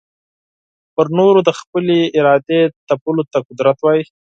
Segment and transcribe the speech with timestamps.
[0.95, 4.03] پر نورو د خپلي ارادې تپلو ته قدرت وايې.